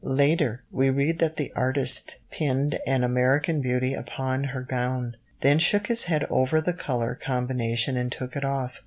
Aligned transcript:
Later, 0.03 0.63
we 0.71 0.89
read 0.89 1.19
that 1.19 1.35
the 1.35 1.51
artist 1.55 2.17
pinned 2.31 2.79
an 2.87 3.03
American 3.03 3.61
Beauty 3.61 3.93
upon 3.93 4.45
her 4.45 4.63
gown, 4.63 5.15
then 5.41 5.59
shook 5.59 5.85
his 5.85 6.05
head 6.05 6.23
over 6.27 6.59
the 6.59 6.73
colour 6.73 7.13
combination 7.13 7.95
and 7.95 8.11
took 8.11 8.35
it 8.35 8.43
off. 8.43 8.79